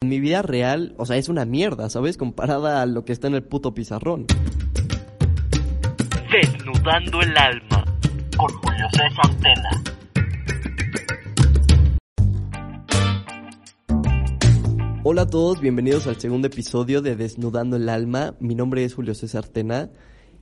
[0.00, 2.16] En mi vida real, o sea, es una mierda, ¿sabes?
[2.16, 4.26] Comparada a lo que está en el puto pizarrón.
[6.30, 7.84] Desnudando el alma
[8.36, 9.82] con Julio César Tena.
[15.02, 18.36] Hola a todos, bienvenidos al segundo episodio de Desnudando el alma.
[18.38, 19.90] Mi nombre es Julio César Tena.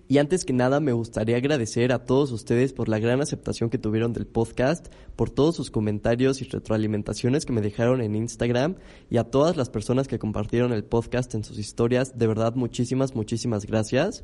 [0.08, 3.78] Y antes que nada me gustaría agradecer a todos ustedes por la gran aceptación que
[3.78, 8.76] tuvieron del podcast, por todos sus comentarios y retroalimentaciones que me dejaron en Instagram
[9.10, 12.16] y a todas las personas que compartieron el podcast en sus historias.
[12.16, 14.22] De verdad, muchísimas, muchísimas gracias.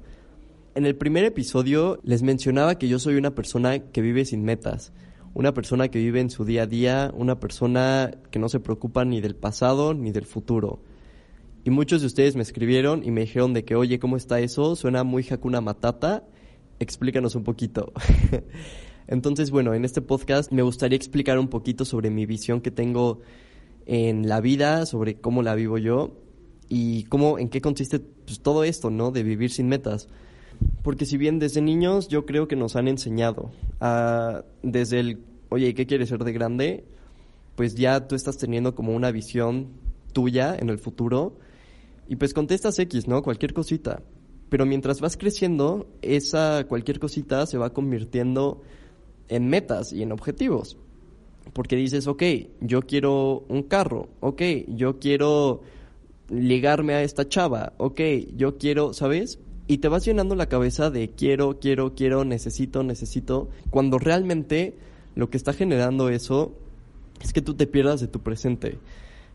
[0.77, 4.93] En el primer episodio les mencionaba que yo soy una persona que vive sin metas,
[5.35, 9.05] una persona que vive en su día a día, una persona que no se preocupa
[9.05, 10.79] ni del pasado ni del futuro.
[11.65, 14.75] Y muchos de ustedes me escribieron y me dijeron de que, oye, ¿cómo está eso?
[14.75, 16.25] Suena muy Hakuna Matata.
[16.81, 17.93] Explícanos un poquito.
[19.07, 23.21] Entonces, bueno, en este podcast me gustaría explicar un poquito sobre mi visión que tengo
[23.87, 26.17] en la vida, sobre cómo la vivo yo
[26.69, 29.13] y cómo, en qué consiste pues, todo esto, ¿no?
[29.13, 30.09] De vivir sin metas.
[30.83, 35.75] Porque si bien desde niños yo creo que nos han enseñado a, desde el, oye,
[35.75, 36.85] ¿qué quieres ser de grande?
[37.55, 39.69] Pues ya tú estás teniendo como una visión
[40.13, 41.37] tuya en el futuro
[42.09, 43.23] y pues contestas X, ¿no?
[43.23, 44.03] Cualquier cosita.
[44.49, 48.63] Pero mientras vas creciendo, esa cualquier cosita se va convirtiendo
[49.29, 50.77] en metas y en objetivos.
[51.53, 52.23] Porque dices, ok,
[52.61, 55.63] yo quiero un carro, ok, yo quiero
[56.29, 58.01] ligarme a esta chava, ok,
[58.37, 59.39] yo quiero, ¿sabes?
[59.67, 64.77] Y te vas llenando la cabeza de quiero, quiero, quiero, necesito, necesito, cuando realmente
[65.15, 66.55] lo que está generando eso
[67.23, 68.79] es que tú te pierdas de tu presente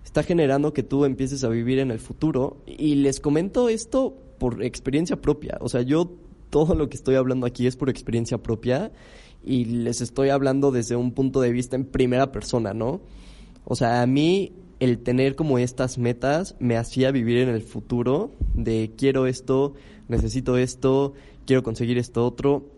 [0.08, 2.64] está generando que tú empieces a vivir en el futuro.
[2.66, 5.58] Y les comento esto por experiencia propia.
[5.60, 6.10] O sea, yo
[6.50, 8.94] todo lo que estoy hablando aquí es por experiencia propia
[9.44, 13.02] y les estoy hablando desde un punto de vista en primera persona, ¿no?
[13.66, 18.32] O sea, a mí el tener como estas metas me hacía vivir en el futuro
[18.54, 19.74] de quiero esto,
[20.08, 22.70] necesito esto, quiero conseguir esto otro.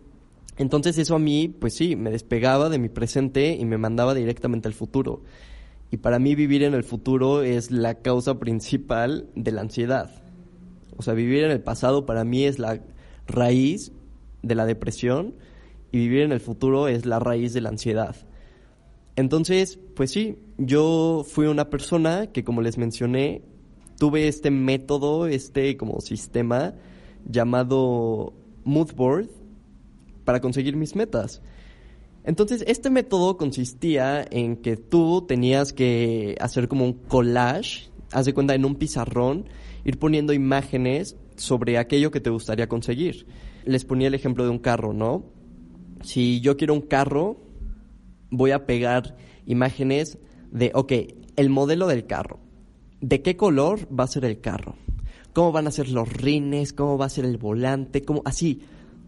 [0.57, 4.67] Entonces eso a mí, pues sí, me despegaba de mi presente y me mandaba directamente
[4.67, 5.21] al futuro.
[5.91, 10.11] Y para mí vivir en el futuro es la causa principal de la ansiedad.
[10.97, 12.81] O sea, vivir en el pasado para mí es la
[13.25, 13.91] raíz
[14.43, 15.35] de la depresión
[15.91, 18.15] y vivir en el futuro es la raíz de la ansiedad.
[19.15, 23.41] Entonces, pues sí, yo fui una persona que como les mencioné,
[23.97, 26.73] tuve este método, este como sistema
[27.25, 28.33] llamado
[28.63, 29.29] Moodboard
[30.23, 31.41] para conseguir mis metas.
[32.23, 38.33] Entonces, este método consistía en que tú tenías que hacer como un collage, haz de
[38.33, 39.45] cuenta, en un pizarrón,
[39.85, 43.25] ir poniendo imágenes sobre aquello que te gustaría conseguir.
[43.65, 45.23] Les ponía el ejemplo de un carro, ¿no?
[46.01, 47.37] Si yo quiero un carro,
[48.29, 49.15] voy a pegar
[49.45, 50.17] imágenes
[50.51, 50.93] de, ok,
[51.35, 52.39] el modelo del carro.
[53.01, 54.75] ¿De qué color va a ser el carro?
[55.33, 56.73] ¿Cómo van a ser los rines?
[56.73, 58.03] ¿Cómo va a ser el volante?
[58.03, 58.21] ¿Cómo?
[58.25, 58.61] Así,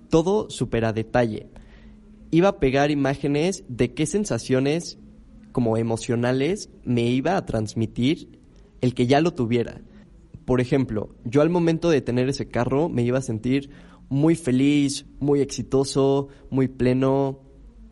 [0.09, 1.49] todo súper a detalle
[2.31, 4.97] iba a pegar imágenes de qué sensaciones
[5.52, 8.40] como emocionales me iba a transmitir
[8.80, 9.81] el que ya lo tuviera.
[10.46, 13.70] Por ejemplo, yo al momento de tener ese carro me iba a sentir
[14.09, 17.40] muy feliz, muy exitoso, muy pleno.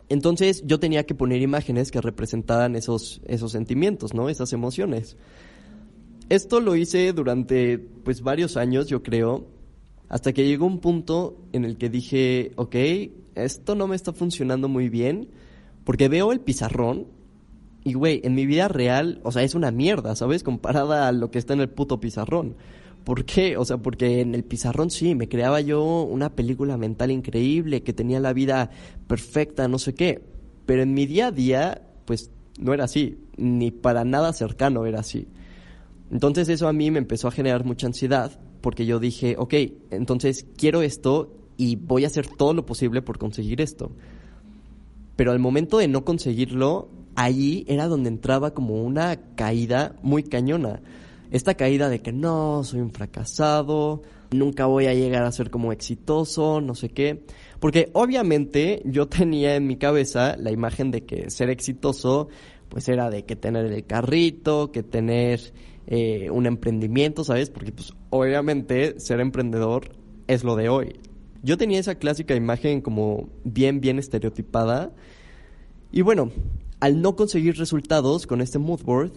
[0.08, 4.28] Entonces yo tenía que poner imágenes que representaran esos, esos sentimientos, ¿no?
[4.28, 5.16] Esas emociones.
[6.28, 9.46] Esto lo hice durante pues varios años, yo creo,
[10.10, 12.74] hasta que llegó un punto en el que dije, ok,
[13.36, 15.28] esto no me está funcionando muy bien,
[15.84, 17.06] porque veo el pizarrón
[17.84, 20.42] y, güey, en mi vida real, o sea, es una mierda, ¿sabes?
[20.42, 22.56] Comparada a lo que está en el puto pizarrón.
[23.04, 23.56] ¿Por qué?
[23.56, 27.92] O sea, porque en el pizarrón sí, me creaba yo una película mental increíble, que
[27.92, 28.70] tenía la vida
[29.06, 30.24] perfecta, no sé qué.
[30.66, 35.00] Pero en mi día a día, pues no era así, ni para nada cercano era
[35.00, 35.28] así.
[36.10, 39.54] Entonces eso a mí me empezó a generar mucha ansiedad porque yo dije, ok,
[39.90, 43.90] entonces quiero esto y voy a hacer todo lo posible por conseguir esto.
[45.16, 50.80] Pero al momento de no conseguirlo, allí era donde entraba como una caída muy cañona.
[51.30, 54.02] Esta caída de que no, soy un fracasado,
[54.32, 57.24] nunca voy a llegar a ser como exitoso, no sé qué.
[57.60, 62.28] Porque obviamente yo tenía en mi cabeza la imagen de que ser exitoso
[62.70, 65.52] pues era de que tener el carrito, que tener
[65.90, 67.50] eh, un emprendimiento, ¿sabes?
[67.50, 69.90] Porque pues obviamente ser emprendedor
[70.28, 71.00] es lo de hoy.
[71.42, 74.92] Yo tenía esa clásica imagen como bien, bien estereotipada.
[75.90, 76.30] Y bueno,
[76.78, 79.12] al no conseguir resultados con este mood board,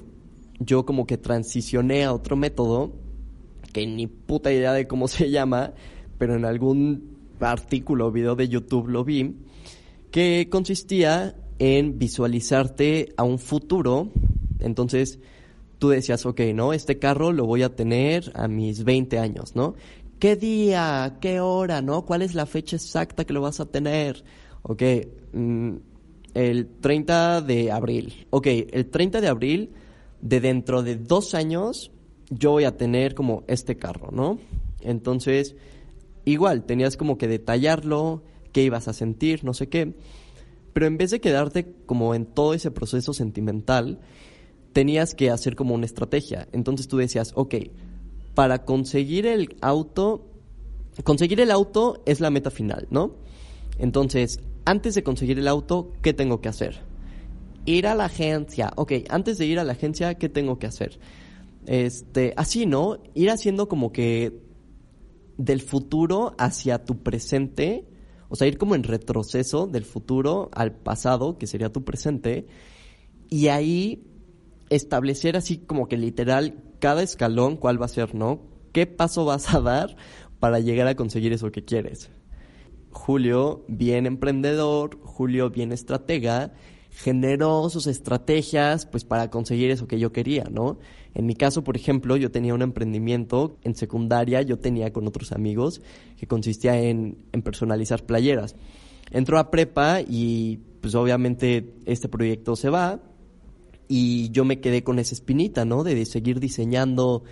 [0.60, 2.92] yo como que transicioné a otro método,
[3.72, 5.74] que ni puta idea de cómo se llama,
[6.18, 9.36] pero en algún artículo o video de YouTube lo vi,
[10.10, 14.12] que consistía en visualizarte a un futuro.
[14.60, 15.20] Entonces,
[15.84, 16.72] tú decías, ok, ¿no?
[16.72, 19.76] Este carro lo voy a tener a mis 20 años, ¿no?
[20.18, 21.18] ¿Qué día?
[21.20, 21.82] ¿Qué hora?
[21.82, 22.06] ¿No?
[22.06, 24.24] ¿Cuál es la fecha exacta que lo vas a tener?
[24.62, 24.82] Ok,
[25.34, 25.74] mm,
[26.36, 28.28] el 30 de abril.
[28.30, 29.72] Ok, el 30 de abril,
[30.22, 31.92] de dentro de dos años,
[32.30, 34.40] yo voy a tener como este carro, ¿no?
[34.80, 35.58] Entonces,
[36.24, 39.96] igual, tenías como que detallarlo, qué ibas a sentir, no sé qué.
[40.72, 44.00] Pero en vez de quedarte como en todo ese proceso sentimental,
[44.74, 46.48] tenías que hacer como una estrategia.
[46.52, 47.56] Entonces tú decías, ok,
[48.34, 50.28] para conseguir el auto,
[51.04, 53.16] conseguir el auto es la meta final, ¿no?
[53.78, 56.82] Entonces, antes de conseguir el auto, ¿qué tengo que hacer?
[57.66, 58.72] Ir a la agencia.
[58.76, 61.00] Ok, antes de ir a la agencia, ¿qué tengo que hacer?
[61.66, 62.98] Este, así, ¿no?
[63.14, 64.42] Ir haciendo como que
[65.38, 67.88] del futuro hacia tu presente,
[68.30, 72.48] o sea, ir como en retroceso del futuro al pasado, que sería tu presente,
[73.30, 74.04] y ahí
[74.76, 78.42] establecer así como que literal cada escalón cuál va a ser, ¿no?
[78.72, 79.96] ¿Qué paso vas a dar
[80.40, 82.10] para llegar a conseguir eso que quieres?
[82.92, 86.54] Julio, bien emprendedor, Julio, bien estratega,
[86.90, 90.78] generó sus estrategias pues para conseguir eso que yo quería, ¿no?
[91.14, 95.32] En mi caso, por ejemplo, yo tenía un emprendimiento en secundaria, yo tenía con otros
[95.32, 95.82] amigos
[96.18, 98.56] que consistía en, en personalizar playeras.
[99.12, 103.00] Entró a prepa y pues obviamente este proyecto se va
[103.96, 105.84] y yo me quedé con esa espinita, ¿no?
[105.84, 107.26] De seguir diseñando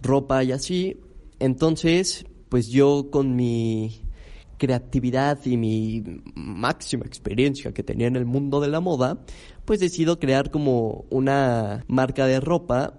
[0.00, 0.96] ropa y así.
[1.40, 4.00] Entonces, pues yo con mi
[4.56, 9.26] creatividad y mi máxima experiencia que tenía en el mundo de la moda,
[9.66, 12.94] pues decido crear como una marca de ropa.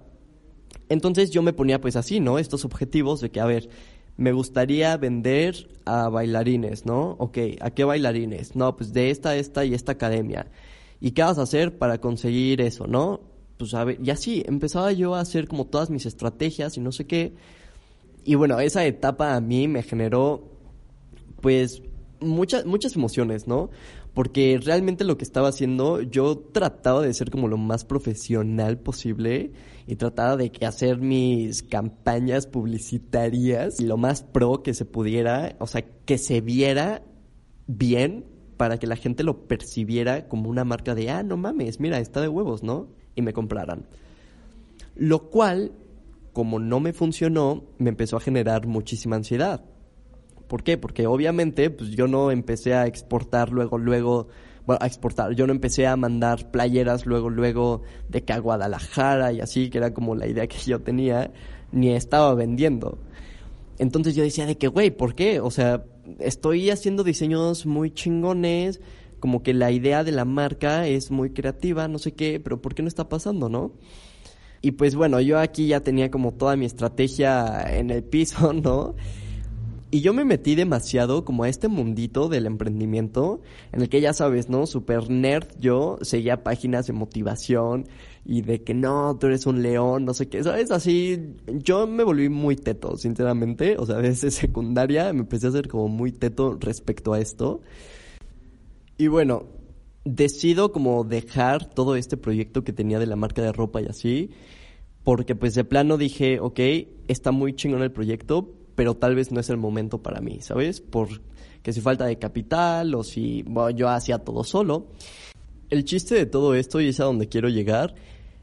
[0.88, 2.38] Entonces yo me ponía pues así, ¿no?
[2.38, 3.68] Estos objetivos de que, a ver,
[4.16, 7.16] me gustaría vender a bailarines, ¿no?
[7.18, 8.56] Ok, ¿a qué bailarines?
[8.56, 10.52] No, pues de esta, esta y esta academia.
[11.00, 13.22] ¿Y qué vas a hacer para conseguir eso, no?
[13.58, 16.92] Pues a ver, y así empezaba yo a hacer como todas mis estrategias y no
[16.92, 17.34] sé qué.
[18.24, 20.52] Y bueno, esa etapa a mí me generó
[21.42, 21.82] pues
[22.20, 23.70] muchas, muchas emociones, ¿no?
[24.14, 29.52] Porque realmente lo que estaba haciendo, yo trataba de ser como lo más profesional posible
[29.86, 35.86] y trataba de hacer mis campañas publicitarias lo más pro que se pudiera, o sea,
[36.06, 37.04] que se viera
[37.68, 38.26] bien
[38.58, 42.22] para que la gente lo percibiera como una marca de, ah, no mames, mira, está
[42.22, 42.88] de huevos, ¿no?
[43.16, 43.86] Y me compraran.
[44.96, 45.72] Lo cual,
[46.34, 49.64] como no me funcionó, me empezó a generar muchísima ansiedad
[50.48, 50.78] ¿Por qué?
[50.78, 54.28] Porque obviamente pues yo no empecé a exportar luego, luego,
[54.66, 59.34] bueno, a exportar, yo no empecé a mandar playeras luego, luego de que a Guadalajara
[59.34, 61.32] y así, que era como la idea que yo tenía,
[61.72, 62.98] ni estaba vendiendo.
[63.80, 65.40] Entonces yo decía de que, güey, ¿por qué?
[65.40, 65.84] O sea,
[66.20, 68.82] estoy haciendo diseños muy chingones,
[69.20, 72.76] como que la idea de la marca es muy creativa, no sé qué, pero ¿por
[72.76, 73.74] qué no está pasando, no?
[74.62, 78.96] Y pues bueno, yo aquí ya tenía como toda mi estrategia en el piso, ¿no?
[79.90, 83.40] Y yo me metí demasiado como a este mundito del emprendimiento,
[83.72, 84.68] en el que ya sabes, ¿no?
[84.68, 87.88] Super nerd, yo seguía páginas de motivación
[88.26, 90.72] y de que no, tú eres un león, no sé qué, ¿sabes?
[90.72, 93.78] Así, yo me volví muy teto, sinceramente.
[93.78, 97.62] O sea, desde secundaria me empecé a hacer como muy teto respecto a esto.
[98.98, 99.46] Y bueno,
[100.04, 104.32] decido como dejar todo este proyecto que tenía de la marca de ropa y así,
[105.04, 106.60] porque pues de plano dije, ok,
[107.08, 110.82] está muy chingón el proyecto, pero tal vez no es el momento para mí, ¿sabes?
[110.82, 113.44] Porque si falta de capital o si
[113.76, 114.86] yo hacía todo solo.
[115.72, 117.96] El chiste de todo esto, y es a donde quiero llegar,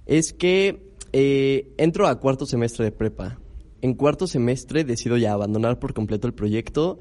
[0.07, 3.38] es que eh, entro a cuarto semestre de prepa.
[3.81, 6.99] En cuarto semestre decido ya abandonar por completo el proyecto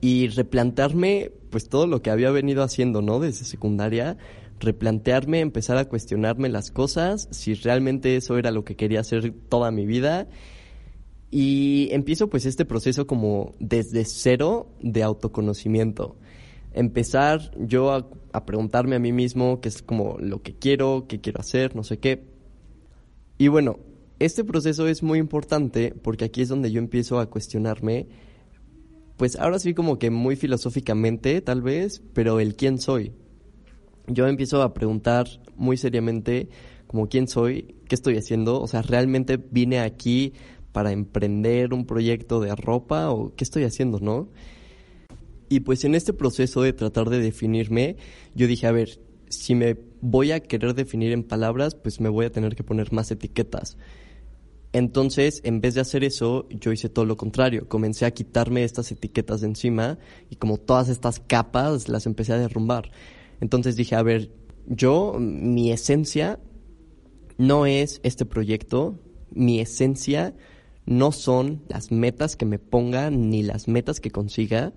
[0.00, 3.20] y replantearme pues todo lo que había venido haciendo, ¿no?
[3.20, 4.16] Desde secundaria,
[4.58, 9.70] replantearme, empezar a cuestionarme las cosas, si realmente eso era lo que quería hacer toda
[9.70, 10.28] mi vida
[11.30, 16.16] y empiezo pues este proceso como desde cero de autoconocimiento.
[16.72, 21.40] Empezar yo a, preguntarme a mí mismo qué es como lo que quiero, qué quiero
[21.40, 22.24] hacer, no sé qué.
[23.38, 23.78] Y bueno,
[24.18, 28.08] este proceso es muy importante porque aquí es donde yo empiezo a cuestionarme,
[29.16, 33.12] pues ahora sí como que muy filosóficamente tal vez, pero el quién soy.
[34.06, 36.48] Yo empiezo a preguntar muy seriamente
[36.88, 38.60] como quién soy, ¿qué estoy haciendo?
[38.60, 40.32] O sea, ¿realmente vine aquí
[40.72, 44.28] para emprender un proyecto de ropa o qué estoy haciendo, no?
[45.48, 47.96] Y pues en este proceso de tratar de definirme,
[48.34, 52.26] yo dije, a ver, si me voy a querer definir en palabras, pues me voy
[52.26, 53.76] a tener que poner más etiquetas.
[54.72, 57.68] Entonces, en vez de hacer eso, yo hice todo lo contrario.
[57.68, 59.98] Comencé a quitarme estas etiquetas de encima
[60.30, 62.92] y como todas estas capas las empecé a derrumbar.
[63.40, 64.30] Entonces dije, a ver,
[64.66, 66.38] yo, mi esencia
[67.38, 69.00] no es este proyecto,
[69.32, 70.34] mi esencia
[70.90, 74.72] no son las metas que me ponga ni las metas que consiga.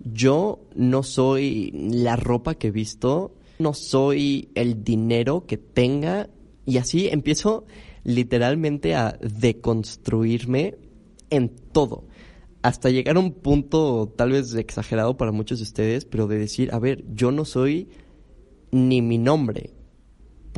[0.00, 6.30] Yo no soy la ropa que he visto, no soy el dinero que tenga
[6.64, 7.66] y así empiezo
[8.04, 10.76] literalmente a deconstruirme
[11.28, 12.04] en todo.
[12.62, 16.70] Hasta llegar a un punto tal vez exagerado para muchos de ustedes, pero de decir,
[16.72, 17.90] a ver, yo no soy
[18.70, 19.74] ni mi nombre,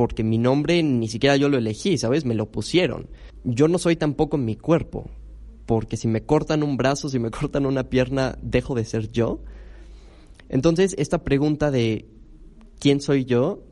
[0.00, 2.25] porque mi nombre ni siquiera yo lo elegí, ¿sabes?
[2.25, 3.11] Me lo pusieron.
[3.45, 5.11] Yo no soy tampoco mi cuerpo,
[5.66, 9.42] porque si me cortan un brazo, si me cortan una pierna, dejo de ser yo.
[10.49, 12.09] Entonces, esta pregunta de
[12.78, 13.62] quién soy yo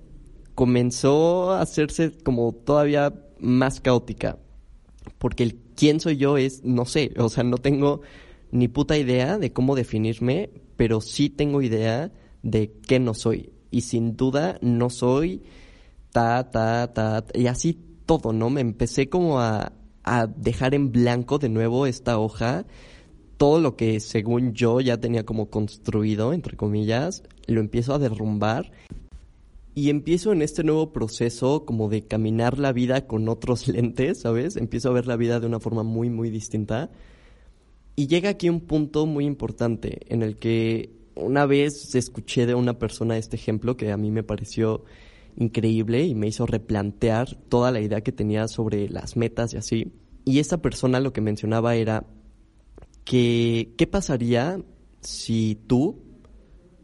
[0.54, 4.36] comenzó a hacerse como todavía más caótica,
[5.16, 8.02] porque el quién soy yo es, no sé, o sea, no tengo
[8.50, 13.48] ni puta idea de cómo definirme, pero sí tengo idea de qué no soy.
[13.70, 15.40] Y sin duda no soy
[17.34, 18.50] y así todo, ¿no?
[18.50, 19.72] Me empecé como a,
[20.04, 22.66] a dejar en blanco de nuevo esta hoja,
[23.36, 28.72] todo lo que según yo ya tenía como construido, entre comillas, lo empiezo a derrumbar
[29.78, 34.56] y empiezo en este nuevo proceso como de caminar la vida con otros lentes, ¿sabes?
[34.56, 36.90] Empiezo a ver la vida de una forma muy, muy distinta.
[37.94, 42.78] Y llega aquí un punto muy importante en el que una vez escuché de una
[42.80, 44.82] persona este ejemplo que a mí me pareció
[45.38, 49.92] increíble y me hizo replantear toda la idea que tenía sobre las metas y así.
[50.24, 52.04] Y esta persona lo que mencionaba era
[53.04, 54.60] que qué pasaría
[55.00, 56.02] si tú,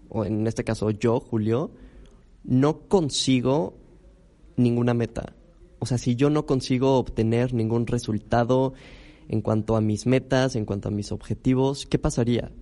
[0.09, 1.73] o en este caso yo, Julio,
[2.45, 3.77] no consigo
[4.57, 5.35] ninguna meta.
[5.81, 8.73] O sea, si yo no consigo obtener ningún resultado
[9.29, 12.53] en cuanto a mis metas, en cuanto a mis objetivos, ¿qué pasaría?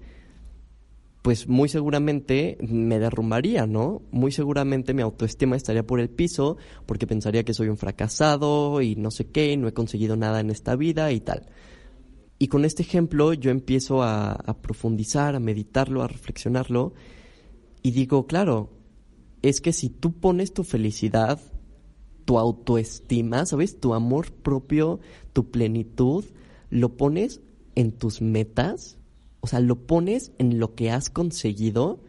[1.23, 4.03] Pues muy seguramente me derrumbaría, ¿no?
[4.11, 8.97] Muy seguramente mi autoestima estaría por el piso porque pensaría que soy un fracasado y
[8.97, 11.47] no sé qué, no he conseguido nada en esta vida y tal.
[12.41, 16.93] Y con este ejemplo yo empiezo a, a profundizar, a meditarlo, a reflexionarlo
[17.83, 18.71] y digo, claro,
[19.43, 21.41] es que si tú pones tu felicidad,
[22.25, 23.79] tu autoestima, ¿sabes?
[23.79, 24.99] Tu amor propio,
[25.33, 26.25] tu plenitud,
[26.71, 27.41] lo pones
[27.75, 28.99] en tus metas,
[29.43, 32.01] o sea, lo pones en lo que has conseguido,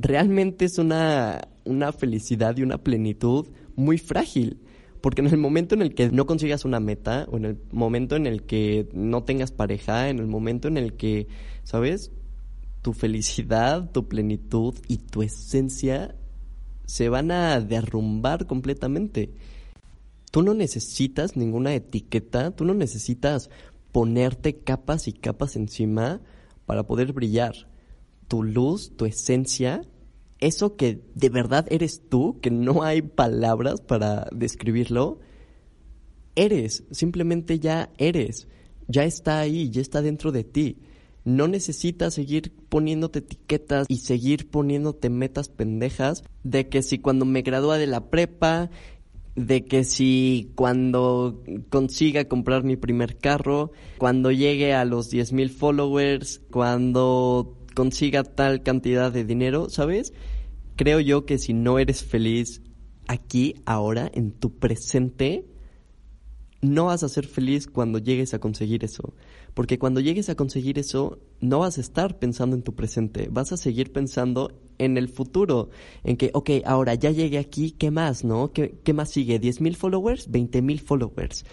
[0.00, 4.58] realmente es una, una felicidad y una plenitud muy frágil.
[5.02, 8.16] Porque en el momento en el que no consigas una meta, o en el momento
[8.16, 11.28] en el que no tengas pareja, en el momento en el que,
[11.64, 12.12] ¿sabes?
[12.80, 16.16] Tu felicidad, tu plenitud y tu esencia
[16.86, 19.34] se van a derrumbar completamente.
[20.32, 23.50] Tú no necesitas ninguna etiqueta, tú no necesitas
[23.92, 26.22] ponerte capas y capas encima
[26.68, 27.54] para poder brillar.
[28.28, 29.80] Tu luz, tu esencia,
[30.38, 35.18] eso que de verdad eres tú, que no hay palabras para describirlo,
[36.36, 38.48] eres, simplemente ya eres,
[38.86, 40.76] ya está ahí, ya está dentro de ti.
[41.24, 47.40] No necesitas seguir poniéndote etiquetas y seguir poniéndote metas pendejas de que si cuando me
[47.40, 48.68] gradúa de la prepa
[49.38, 56.40] de que si cuando consiga comprar mi primer carro, cuando llegue a los 10.000 followers,
[56.50, 60.12] cuando consiga tal cantidad de dinero, ¿sabes?
[60.74, 62.62] Creo yo que si no eres feliz
[63.06, 65.46] aquí, ahora, en tu presente,
[66.60, 69.14] no vas a ser feliz cuando llegues a conseguir eso.
[69.54, 73.52] Porque cuando llegues a conseguir eso, no vas a estar pensando en tu presente, vas
[73.52, 75.70] a seguir pensando en el futuro,
[76.04, 78.52] en que, ok, ahora ya llegué aquí, ¿qué más, no?
[78.52, 79.40] ¿Qué, qué más sigue?
[79.40, 80.30] ¿10 mil followers?
[80.30, 81.44] ¿20 mil followers?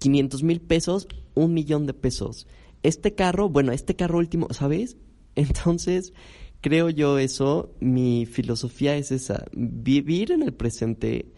[0.00, 1.08] ¿500 mil pesos?
[1.34, 2.46] ¿Un millón de pesos?
[2.82, 4.96] Este carro, bueno, este carro último, ¿sabes?
[5.34, 6.12] Entonces,
[6.60, 11.32] creo yo eso, mi filosofía es esa, vivir en el presente,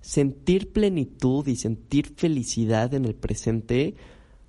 [0.00, 3.94] sentir plenitud y sentir felicidad en el presente,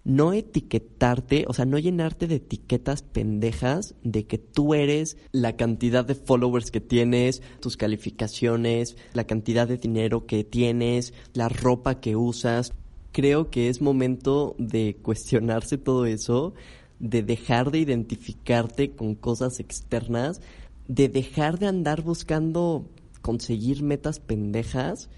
[0.04, 6.04] no etiquetarte, o sea, no llenarte de etiquetas pendejas de que tú eres la cantidad
[6.04, 12.16] de followers que tienes, tus calificaciones, la cantidad de dinero que tienes, la ropa que
[12.16, 12.74] usas.
[13.14, 16.54] Creo que es momento de cuestionarse todo eso,
[17.00, 20.42] de dejar de identificarte con cosas externas,
[20.88, 22.90] de dejar de andar buscando
[23.22, 25.10] conseguir metas pendejas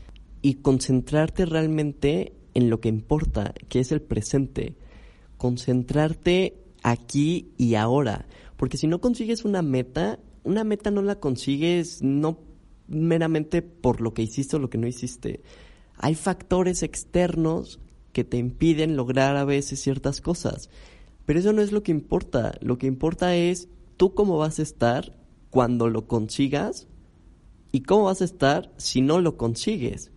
[0.44, 4.76] y concentrarte realmente en lo que importa, que es el presente.
[5.38, 8.26] Concentrarte aquí y ahora.
[8.58, 12.40] Porque si no consigues una meta, una meta no la consigues no
[12.88, 15.44] meramente por lo que hiciste o lo que no hiciste.
[15.98, 17.80] Hay factores externos
[18.14, 20.70] que te impiden lograr a veces ciertas cosas.
[21.26, 22.56] Pero eso no es lo que importa.
[22.62, 25.18] Lo que importa es tú cómo vas a estar
[25.50, 26.88] cuando lo consigas
[27.72, 30.12] y cómo vas a estar si no lo consigues.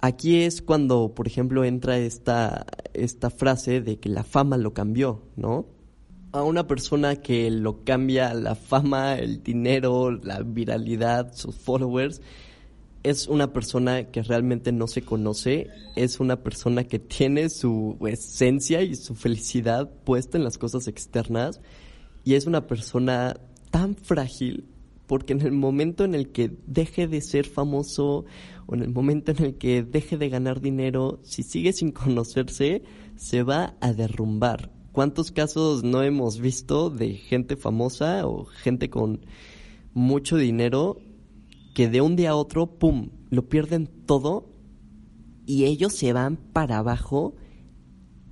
[0.00, 5.22] Aquí es cuando, por ejemplo, entra esta, esta frase de que la fama lo cambió,
[5.36, 5.66] ¿no?
[6.32, 12.20] A una persona que lo cambia la fama, el dinero, la viralidad, sus followers,
[13.02, 18.82] es una persona que realmente no se conoce, es una persona que tiene su esencia
[18.82, 21.60] y su felicidad puesta en las cosas externas
[22.24, 23.36] y es una persona
[23.70, 24.64] tan frágil
[25.06, 28.24] porque en el momento en el que deje de ser famoso
[28.66, 32.82] o en el momento en el que deje de ganar dinero, si sigue sin conocerse,
[33.16, 34.72] se va a derrumbar.
[34.92, 39.26] ¿Cuántos casos no hemos visto de gente famosa o gente con
[39.92, 40.98] mucho dinero
[41.74, 44.48] que de un día a otro, ¡pum!, lo pierden todo
[45.46, 47.34] y ellos se van para abajo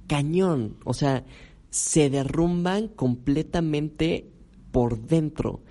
[0.07, 0.77] cañón.
[0.85, 1.25] O sea,
[1.71, 4.33] se derrumban completamente
[4.73, 5.63] por dentro.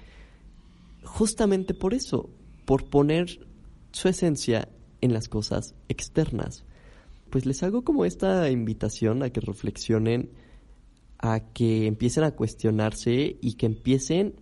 [1.04, 2.30] Justamente por eso,
[2.66, 3.48] por poner
[3.92, 4.70] su esencia
[5.02, 6.66] en las cosas externas.
[7.30, 10.32] Pues les hago como esta invitación a que reflexionen,
[11.20, 14.36] a que empiecen a cuestionarse y que empiecen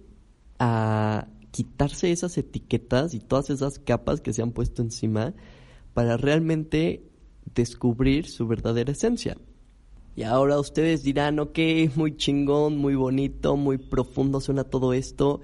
[0.60, 5.34] a quitarse esas etiquetas y todas esas capas que se han puesto encima
[5.94, 7.04] para realmente
[7.54, 9.38] descubrir su verdadera esencia.
[10.16, 11.60] Y ahora ustedes dirán, ok,
[11.96, 15.42] muy chingón, muy bonito, muy profundo suena todo esto,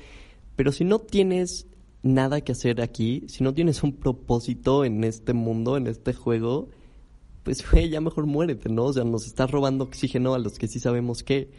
[0.57, 1.67] pero si no tienes
[2.01, 6.69] nada que hacer aquí, si no tienes un propósito en este mundo, en este juego,
[7.43, 8.85] pues ya mejor muérete, ¿no?
[8.85, 11.51] O sea, nos está robando oxígeno a los que sí sabemos qué.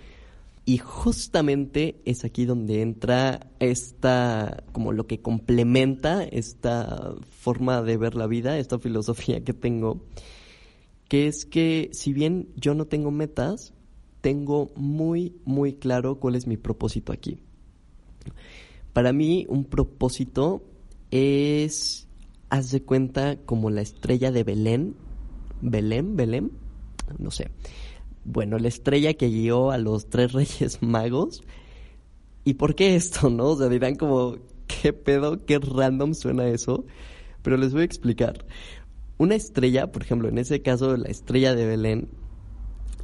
[0.65, 8.17] Y justamente es aquí donde entra esta, como lo que complementa esta forma de ver
[8.17, 10.03] la vida, esta filosofía que tengo,
[11.09, 13.73] que es que si bien yo no tengo metas,
[14.21, 17.39] tengo muy, muy claro cuál es mi propósito aquí.
[18.93, 20.63] Para mí un propósito
[21.11, 22.09] es,
[22.51, 24.97] haz de cuenta, como la estrella de Belén,
[25.61, 26.53] Belén, Belén,
[27.19, 27.51] no sé
[28.29, 31.43] bueno, la estrella que guió a los tres reyes magos.
[32.45, 33.47] ¿Y por qué esto, no?
[33.49, 35.45] O sea, dirán como, ¿qué pedo?
[35.45, 36.85] ¿Qué random suena eso?
[37.43, 38.47] Pero les voy a explicar.
[39.17, 42.09] Una estrella, por ejemplo, en ese caso, la estrella de Belén,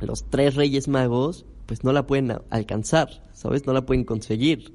[0.00, 3.66] los tres reyes magos, pues no la pueden alcanzar, ¿sabes?
[3.66, 4.74] No la pueden conseguir.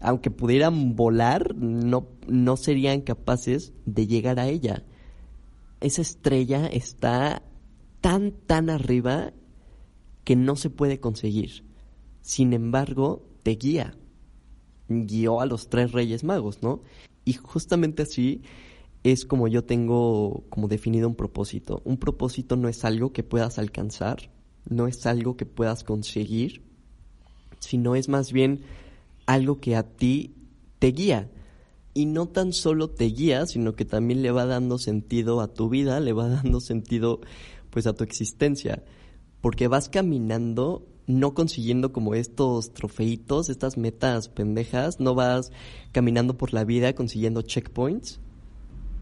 [0.00, 4.84] Aunque pudieran volar, no, no serían capaces de llegar a ella.
[5.80, 7.42] Esa estrella está
[8.00, 9.32] tan, tan arriba
[10.24, 11.64] que no se puede conseguir.
[12.22, 13.94] Sin embargo, te guía.
[14.88, 16.82] Guió a los tres reyes magos, ¿no?
[17.24, 18.42] Y justamente así
[19.02, 21.80] es como yo tengo como definido un propósito.
[21.84, 24.30] Un propósito no es algo que puedas alcanzar,
[24.68, 26.62] no es algo que puedas conseguir,
[27.60, 28.62] sino es más bien
[29.32, 30.34] algo que a ti
[30.78, 31.30] te guía.
[31.92, 35.68] Y no tan solo te guía, sino que también le va dando sentido a tu
[35.68, 37.20] vida, le va dando sentido
[37.70, 38.82] pues a tu existencia
[39.40, 45.50] porque vas caminando no consiguiendo como estos trofeitos, estas metas pendejas, no vas
[45.90, 48.20] caminando por la vida consiguiendo checkpoints,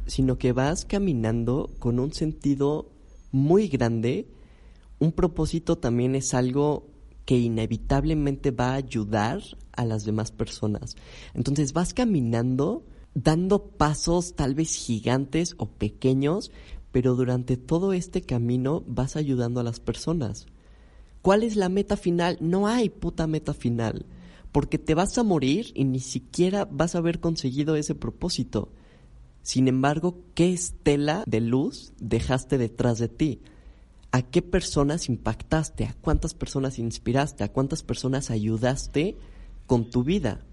[0.06, 2.90] sino que vas caminando con un sentido
[3.30, 4.26] muy grande.
[4.98, 6.86] Un propósito también es algo
[7.28, 10.96] que inevitablemente va a ayudar a las demás personas.
[11.34, 16.50] Entonces vas caminando dando pasos tal vez gigantes o pequeños,
[16.90, 20.46] pero durante todo este camino vas ayudando a las personas.
[21.20, 22.38] ¿Cuál es la meta final?
[22.40, 24.06] No hay puta meta final,
[24.50, 28.72] porque te vas a morir y ni siquiera vas a haber conseguido ese propósito.
[29.42, 33.42] Sin embargo, ¿qué estela de luz dejaste detrás de ti?
[34.10, 35.84] ¿A qué personas impactaste?
[35.84, 37.44] ¿A cuántas personas inspiraste?
[37.44, 39.16] ¿A cuántas personas ayudaste
[39.66, 40.44] con tu vida?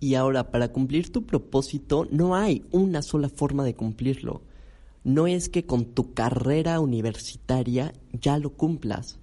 [0.00, 4.42] Y ahora, para cumplir tu propósito, no hay una sola forma de cumplirlo
[5.04, 9.18] no es que con tu carrera universitaria ya lo cumplas.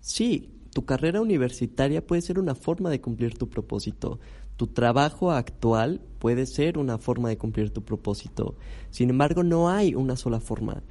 [0.00, 4.18] Sí, tu carrera universitaria puede ser una forma de cumplir tu propósito.
[4.56, 8.56] Tu trabajo actual puede ser una forma de cumplir tu propósito.
[8.90, 10.82] Sin embargo, no hay una sola forma.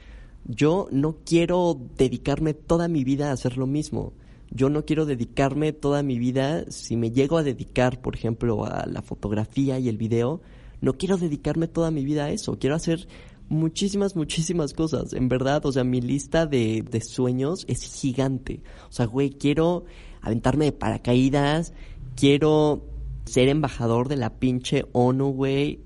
[0.46, 4.14] Yo no quiero dedicarme toda mi vida a hacer lo mismo.
[4.50, 8.86] Yo no quiero dedicarme toda mi vida, si me llego a dedicar, por ejemplo, a
[8.86, 10.42] la fotografía y el video,
[10.82, 12.58] no quiero dedicarme toda mi vida a eso.
[12.60, 13.08] Quiero hacer
[13.48, 15.14] muchísimas, muchísimas cosas.
[15.14, 18.62] En verdad, o sea, mi lista de, de sueños es gigante.
[18.90, 19.86] O sea, güey, quiero
[20.22, 21.74] aventarme de paracaídas,
[22.16, 22.84] quiero
[23.26, 25.80] ser embajador de la pinche ONU, güey.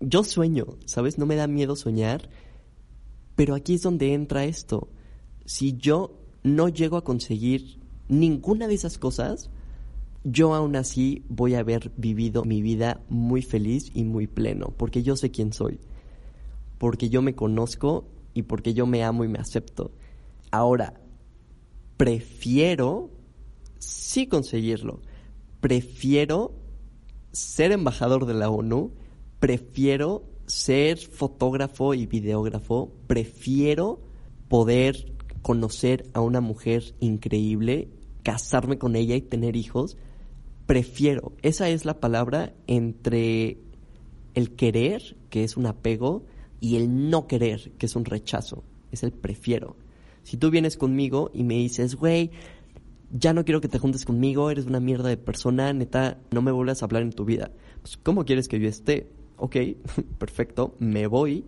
[0.00, 1.16] Yo sueño, ¿sabes?
[1.16, 2.28] No me da miedo soñar.
[3.36, 4.88] Pero aquí es donde entra esto.
[5.44, 9.50] Si yo no llego a conseguir ninguna de esas cosas,
[10.24, 15.02] yo aún así voy a haber vivido mi vida muy feliz y muy pleno, porque
[15.02, 15.80] yo sé quién soy
[16.84, 19.92] porque yo me conozco y porque yo me amo y me acepto.
[20.50, 21.00] Ahora,
[21.96, 23.10] prefiero
[23.78, 25.00] sí conseguirlo.
[25.60, 26.52] Prefiero
[27.32, 28.92] ser embajador de la ONU,
[29.40, 34.00] prefiero ser fotógrafo y videógrafo, prefiero
[34.48, 37.88] poder conocer a una mujer increíble,
[38.22, 39.96] casarme con ella y tener hijos.
[40.66, 43.58] Prefiero, esa es la palabra entre
[44.34, 46.24] el querer, que es un apego,
[46.60, 49.76] y el no querer, que es un rechazo, es el prefiero.
[50.22, 52.30] Si tú vienes conmigo y me dices, güey,
[53.10, 56.50] ya no quiero que te juntes conmigo, eres una mierda de persona, neta, no me
[56.50, 57.50] vuelvas a hablar en tu vida.
[57.82, 59.10] Pues, ¿cómo quieres que yo esté?
[59.36, 59.56] Ok,
[60.18, 61.44] perfecto, me voy.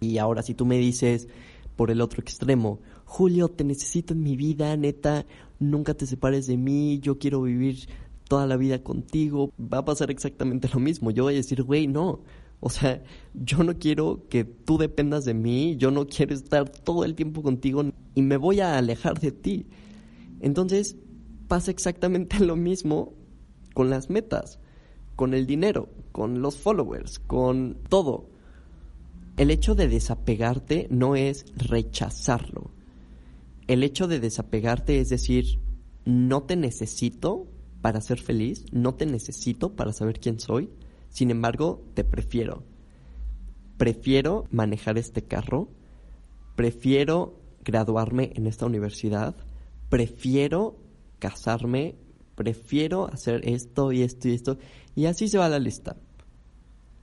[0.00, 1.28] Y ahora si tú me dices
[1.76, 5.26] por el otro extremo, Julio, te necesito en mi vida, neta,
[5.58, 7.88] nunca te separes de mí, yo quiero vivir
[8.28, 11.10] toda la vida contigo, va a pasar exactamente lo mismo.
[11.10, 12.20] Yo voy a decir, güey, no,
[12.60, 13.02] o sea,
[13.34, 17.42] yo no quiero que tú dependas de mí, yo no quiero estar todo el tiempo
[17.42, 19.66] contigo y me voy a alejar de ti.
[20.40, 20.96] Entonces
[21.48, 23.14] pasa exactamente lo mismo
[23.74, 24.58] con las metas,
[25.16, 28.28] con el dinero, con los followers, con todo.
[29.36, 32.70] El hecho de desapegarte no es rechazarlo.
[33.66, 35.58] El hecho de desapegarte es decir,
[36.04, 37.48] no te necesito
[37.82, 40.70] para ser feliz, no te necesito para saber quién soy
[41.16, 42.62] sin embargo, te prefiero.
[43.78, 45.70] Prefiero manejar este carro,
[46.56, 49.34] prefiero graduarme en esta universidad,
[49.88, 50.76] prefiero
[51.18, 51.94] casarme,
[52.36, 54.58] prefiero hacer esto y esto y esto,
[54.94, 55.96] y así se va la lista.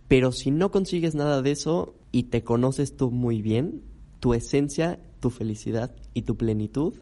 [0.08, 3.82] Pero si no consigues nada de eso y te conoces tú muy bien,
[4.20, 6.94] tu esencia, tu felicidad y tu plenitud,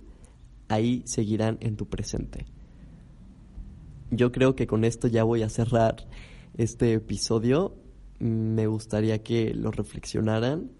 [0.70, 2.46] ahí seguirán en tu presente.
[4.10, 6.08] Yo creo que con esto ya voy a cerrar
[6.58, 7.76] este episodio,
[8.20, 10.72] me gustaría que lo reflexionaran,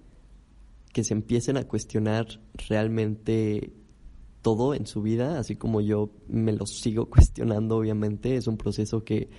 [0.94, 2.28] que se empiecen a cuestionar
[2.70, 3.74] realmente
[4.42, 8.36] todo en su vida, así como yo me lo sigo cuestionando, obviamente.
[8.36, 9.30] Es un proceso que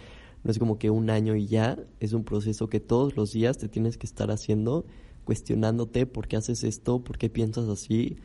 [0.45, 3.59] no es como que un año y ya, es un proceso que todos los días
[3.59, 4.87] te tienes que estar haciendo,
[5.25, 8.17] cuestionándote por qué haces esto, por qué piensas así,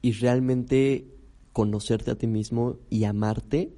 [0.00, 1.06] y realmente
[1.52, 3.74] conocerte a ti mismo y amarte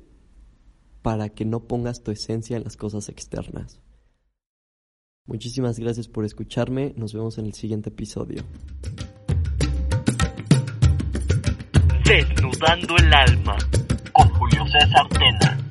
[1.02, 3.80] para que no pongas tu esencia en las cosas externas.
[5.26, 8.42] Muchísimas gracias por escucharme, nos vemos en el siguiente episodio.
[12.04, 13.56] Desnudando el alma
[14.12, 15.63] con Julio César Tena.